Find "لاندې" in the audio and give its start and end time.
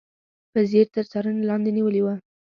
1.49-1.69